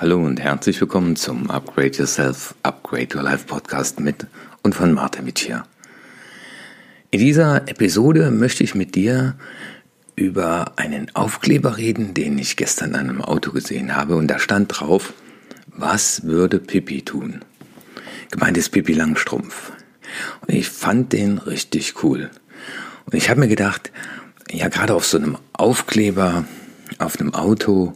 [0.00, 4.26] Hallo und herzlich willkommen zum Upgrade Yourself, Upgrade Your Life Podcast mit
[4.62, 5.64] und von Martin Wittier.
[7.10, 9.36] In dieser Episode möchte ich mit dir
[10.16, 14.68] über einen Aufkleber reden, den ich gestern an einem Auto gesehen habe und da stand
[14.80, 15.12] drauf,
[15.66, 17.44] was würde Pippi tun?
[18.30, 19.70] Gemeint ist Pippi Langstrumpf.
[20.46, 22.30] Und ich fand den richtig cool.
[23.04, 23.92] Und ich habe mir gedacht,
[24.50, 26.46] ja gerade auf so einem Aufkleber
[26.98, 27.94] auf einem Auto,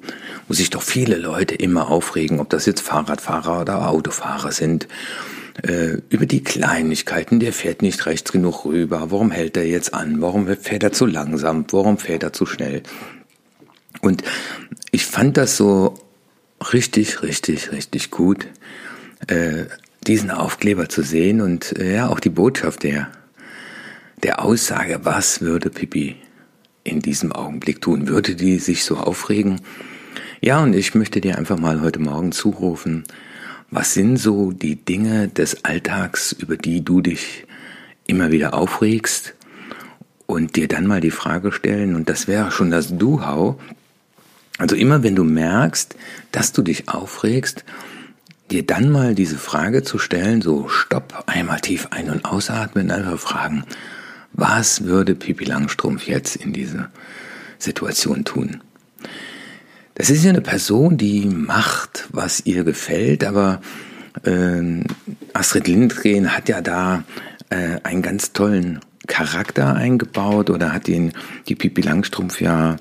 [0.49, 4.89] wo sich doch viele Leute immer aufregen, ob das jetzt Fahrradfahrer oder Autofahrer sind,
[5.63, 10.21] äh, über die Kleinigkeiten, der fährt nicht rechts genug rüber, warum hält er jetzt an,
[10.21, 12.83] warum fährt er zu langsam, warum fährt er zu schnell.
[14.01, 14.23] Und
[14.91, 15.95] ich fand das so
[16.73, 18.47] richtig, richtig, richtig gut,
[19.29, 19.65] äh,
[20.07, 23.11] diesen Aufkleber zu sehen und äh, ja auch die Botschaft der,
[24.23, 26.17] der Aussage, was würde Pipi
[26.85, 28.09] in diesem Augenblick tun?
[28.09, 29.61] Würde die sich so aufregen?
[30.41, 33.05] Ja, und ich möchte dir einfach mal heute Morgen zurufen,
[33.71, 37.47] was sind so die Dinge des Alltags, über die du dich
[38.07, 39.35] immer wieder aufregst
[40.27, 43.59] und dir dann mal die Frage stellen, und das wäre schon das Du-Hau,
[44.59, 45.97] also immer wenn du merkst,
[46.31, 47.65] dass du dich aufregst,
[48.51, 53.19] dir dann mal diese Frage zu stellen, so stopp, einmal tief ein- und ausatmen, einfach
[53.19, 53.65] fragen,
[54.35, 56.91] was würde Pipi Langstrumpf jetzt in dieser
[57.59, 58.61] Situation tun?
[59.95, 63.63] Das ist ja eine Person, die macht, was ihr gefällt, aber
[64.25, 64.83] äh,
[65.33, 67.05] Astrid Lindgren hat ja da
[67.51, 71.13] äh, einen ganz tollen Charakter eingebaut oder hat den,
[71.49, 72.77] die Pipi Langstrumpf ja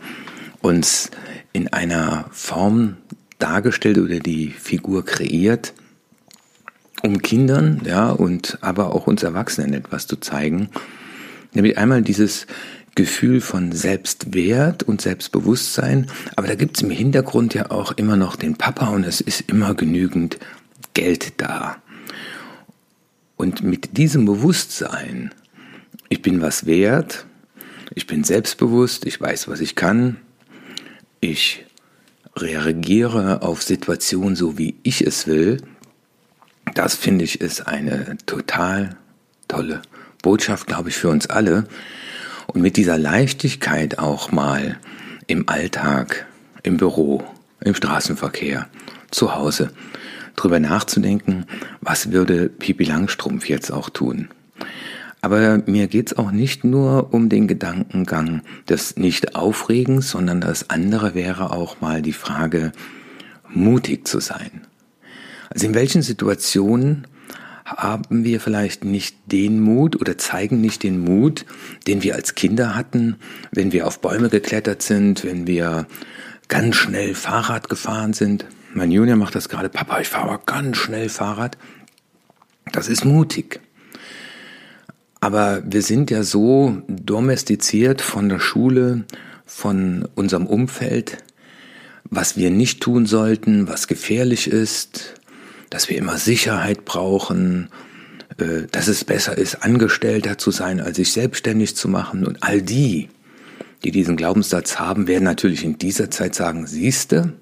[0.62, 1.12] uns
[1.52, 2.98] in einer Form
[3.38, 5.74] dargestellt oder die Figur kreiert,
[7.04, 10.70] um Kindern, ja, und aber auch uns Erwachsenen etwas zu zeigen,
[11.54, 12.48] Nämlich einmal dieses
[12.96, 18.36] Gefühl von Selbstwert und Selbstbewusstsein, aber da gibt es im Hintergrund ja auch immer noch
[18.36, 20.38] den Papa und es ist immer genügend
[20.94, 21.78] Geld da.
[23.36, 25.34] Und mit diesem Bewusstsein,
[26.10, 27.26] ich bin was wert,
[27.96, 30.18] ich bin selbstbewusst, ich weiß, was ich kann,
[31.20, 31.66] ich
[32.36, 35.58] reagiere auf Situationen so, wie ich es will,
[36.76, 38.98] das finde ich ist eine total
[39.48, 39.82] tolle
[40.24, 41.66] Botschaft, glaube ich, für uns alle.
[42.48, 44.80] Und mit dieser Leichtigkeit auch mal
[45.28, 46.26] im Alltag,
[46.64, 47.24] im Büro,
[47.62, 48.68] im Straßenverkehr,
[49.12, 49.72] zu Hause,
[50.36, 51.46] drüber nachzudenken,
[51.82, 54.30] was würde Pipi Langstrumpf jetzt auch tun.
[55.22, 61.52] Aber mir geht's auch nicht nur um den Gedankengang des Nicht-Aufregens, sondern das andere wäre
[61.52, 62.74] auch mal die Frage,
[63.50, 64.68] mutig zu sein.
[65.50, 67.08] Also in welchen Situationen
[67.66, 71.46] haben wir vielleicht nicht den Mut oder zeigen nicht den Mut,
[71.88, 73.18] den wir als Kinder hatten,
[73.52, 75.88] wenn wir auf Bäume geklettert sind, wenn wir
[76.50, 78.46] ganz schnell Fahrrad gefahren sind.
[78.74, 81.58] Mein Junior macht das gerade, Papa, ich fahre ganz schnell Fahrrad.
[82.72, 83.60] Das ist mutig.
[85.20, 89.06] Aber wir sind ja so domestiziert von der Schule,
[89.46, 91.18] von unserem Umfeld,
[92.10, 95.14] was wir nicht tun sollten, was gefährlich ist,
[95.74, 97.70] dass wir immer Sicherheit brauchen,
[98.38, 102.26] äh, dass es besser ist, Angestellter zu sein, als sich selbstständig zu machen.
[102.26, 103.10] Und all die,
[103.84, 107.34] die diesen Glaubenssatz haben, werden natürlich in dieser Zeit sagen, siehste,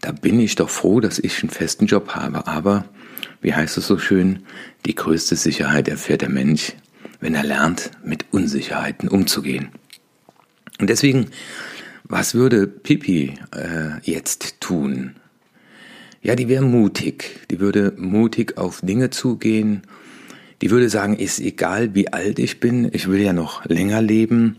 [0.00, 2.46] da bin ich doch froh, dass ich einen festen Job habe.
[2.46, 2.84] Aber,
[3.42, 4.44] wie heißt es so schön,
[4.86, 6.74] die größte Sicherheit erfährt der Mensch,
[7.18, 9.70] wenn er lernt, mit Unsicherheiten umzugehen.
[10.78, 11.26] Und deswegen,
[12.04, 15.16] was würde Pipi äh, jetzt tun?
[16.22, 17.46] Ja, die wäre mutig.
[17.50, 19.82] Die würde mutig auf Dinge zugehen.
[20.60, 24.56] Die würde sagen, ist egal, wie alt ich bin, ich will ja noch länger leben.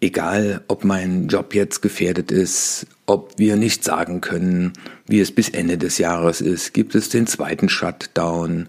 [0.00, 4.72] Egal, ob mein Job jetzt gefährdet ist, ob wir nicht sagen können,
[5.06, 6.72] wie es bis Ende des Jahres ist.
[6.72, 8.66] Gibt es den zweiten Shutdown?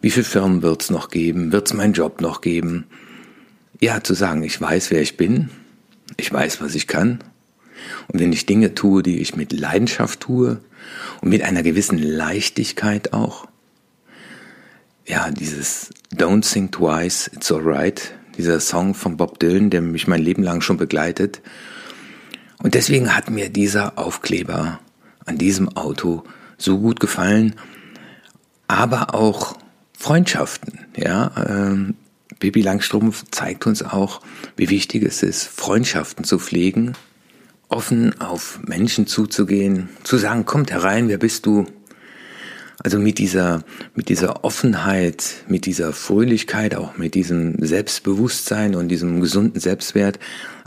[0.00, 1.50] Wie viele Firmen wird es noch geben?
[1.50, 2.84] Wird es meinen Job noch geben?
[3.80, 5.50] Ja, zu sagen, ich weiß, wer ich bin.
[6.16, 7.18] Ich weiß, was ich kann.
[8.06, 10.60] Und wenn ich Dinge tue, die ich mit Leidenschaft tue
[11.20, 13.46] und mit einer gewissen Leichtigkeit auch,
[15.06, 20.22] ja, dieses Don't Think Twice, It's Alright, dieser Song von Bob Dylan, der mich mein
[20.22, 21.40] Leben lang schon begleitet.
[22.62, 24.80] Und deswegen hat mir dieser Aufkleber
[25.24, 26.24] an diesem Auto
[26.56, 27.54] so gut gefallen,
[28.66, 29.56] aber auch
[29.96, 31.32] Freundschaften, ja.
[31.48, 31.94] Ähm,
[32.38, 34.20] Bibi Langstrumpf zeigt uns auch,
[34.56, 36.92] wie wichtig es ist, Freundschaften zu pflegen
[37.68, 41.66] offen auf Menschen zuzugehen, zu sagen, kommt herein, wer bist du?
[42.80, 49.20] Also mit dieser, mit dieser Offenheit, mit dieser Fröhlichkeit, auch mit diesem Selbstbewusstsein und diesem
[49.20, 50.20] gesunden Selbstwert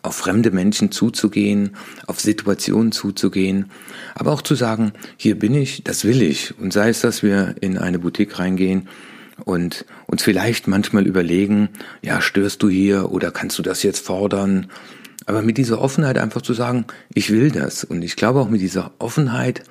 [0.04, 1.76] auf fremde Menschen zuzugehen,
[2.08, 3.72] auf Situationen zuzugehen,
[4.14, 6.58] aber auch zu sagen, hier bin ich, das will ich.
[6.60, 8.90] Und sei es, dass wir in eine Boutique reingehen
[9.46, 11.70] und uns vielleicht manchmal überlegen,
[12.02, 14.68] ja, störst du hier oder kannst du das jetzt fordern?
[15.26, 17.84] Aber mit dieser Offenheit einfach zu sagen, ich will das.
[17.84, 19.64] Und ich glaube auch mit dieser Offenheit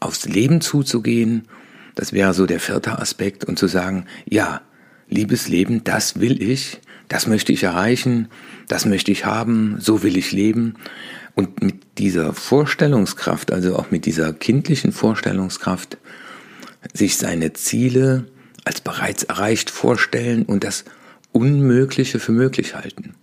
[0.00, 1.48] aufs Leben zuzugehen,
[1.94, 4.62] das wäre so der vierte Aspekt und zu sagen, ja,
[5.08, 8.28] liebes Leben, das will ich, das möchte ich erreichen,
[8.68, 10.74] das möchte ich haben, so will ich leben.
[11.34, 15.98] Und mit dieser Vorstellungskraft, also auch mit dieser kindlichen Vorstellungskraft,
[16.94, 18.26] sich seine Ziele
[18.64, 20.84] als bereits erreicht vorstellen und das
[21.32, 23.14] Unmögliche für möglich halten.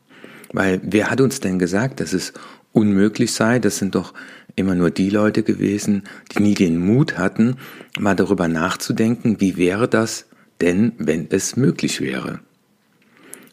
[0.54, 2.34] Weil wer hat uns denn gesagt, dass es
[2.72, 3.60] unmöglich sei?
[3.60, 4.14] Das sind doch
[4.56, 7.58] immer nur die Leute gewesen, die nie den Mut hatten,
[8.00, 10.26] mal darüber nachzudenken, wie wäre das
[10.62, 12.40] denn, wenn es möglich wäre.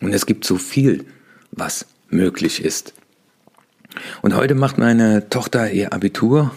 [0.01, 1.05] Und es gibt so viel,
[1.53, 2.95] was möglich ist.
[4.23, 6.55] Und heute macht meine Tochter ihr Abitur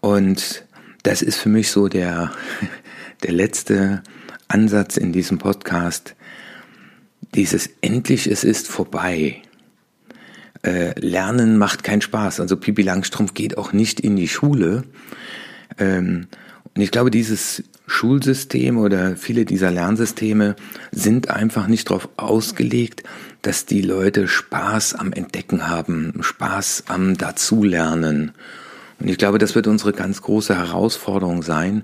[0.00, 0.64] und
[1.02, 2.32] das ist für mich so der,
[3.22, 4.02] der letzte
[4.48, 6.14] Ansatz in diesem Podcast.
[7.34, 9.42] Dieses endlich, es ist vorbei.
[10.62, 12.40] Äh, Lernen macht keinen Spaß.
[12.40, 14.84] Also Pipi Langstrumpf geht auch nicht in die Schule.
[15.78, 16.26] Ähm,
[16.74, 20.56] und ich glaube, dieses Schulsystem oder viele dieser Lernsysteme
[20.90, 23.02] sind einfach nicht darauf ausgelegt,
[23.42, 28.32] dass die Leute Spaß am Entdecken haben, Spaß am Dazulernen.
[29.00, 31.82] Und ich glaube, das wird unsere ganz große Herausforderung sein,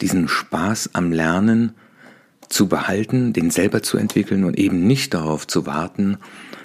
[0.00, 1.74] diesen Spaß am Lernen
[2.52, 6.18] zu behalten, den selber zu entwickeln und eben nicht darauf zu warten,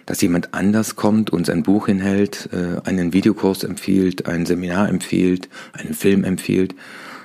[0.05, 5.49] dass jemand anders kommt, uns ein Buch hinhält, äh, einen Videokurs empfiehlt, ein Seminar empfiehlt,
[5.73, 6.75] einen Film empfiehlt,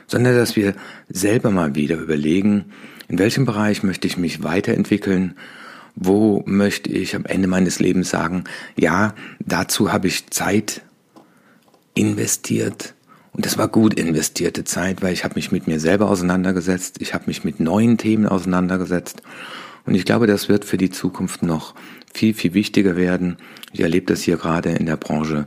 [0.06, 0.74] sondern dass wir
[1.08, 2.66] selber mal wieder überlegen,
[3.08, 5.34] in welchem Bereich möchte ich mich weiterentwickeln,
[5.94, 8.44] wo möchte ich am Ende meines Lebens sagen,
[8.76, 10.82] ja, dazu habe ich Zeit
[11.94, 12.94] investiert
[13.32, 17.14] und das war gut investierte Zeit, weil ich habe mich mit mir selber auseinandergesetzt, ich
[17.14, 19.22] habe mich mit neuen Themen auseinandergesetzt
[19.86, 21.74] und ich glaube, das wird für die Zukunft noch
[22.12, 23.36] viel, viel wichtiger werden.
[23.72, 25.46] Ich erlebe das hier gerade in der Branche,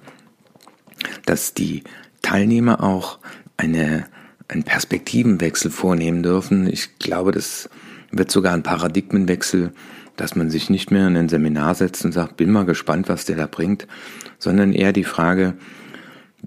[1.26, 1.84] dass die
[2.22, 3.20] Teilnehmer auch
[3.58, 4.06] eine
[4.48, 6.68] einen Perspektivenwechsel vornehmen dürfen.
[6.68, 7.70] Ich glaube, das
[8.12, 9.72] wird sogar ein Paradigmenwechsel,
[10.16, 13.26] dass man sich nicht mehr in ein Seminar setzt und sagt, bin mal gespannt, was
[13.26, 13.88] der da bringt,
[14.38, 15.56] sondern eher die Frage,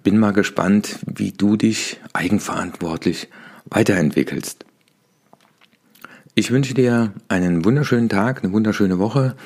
[0.03, 3.29] bin mal gespannt, wie du dich eigenverantwortlich
[3.67, 4.65] weiterentwickelst.
[6.35, 9.37] Ich wünsche dir einen wunderschönen Tag, eine wunderschöne Woche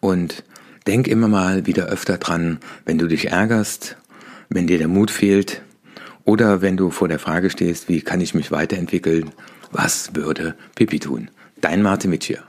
[0.00, 0.44] und
[0.86, 3.96] denk immer mal wieder öfter dran, wenn du dich ärgerst,
[4.48, 5.62] wenn dir der Mut fehlt,
[6.24, 9.30] oder wenn du vor der Frage stehst, wie kann ich mich weiterentwickeln,
[9.72, 11.30] was würde Pippi tun?
[11.62, 12.42] Dein Martin Mitschir.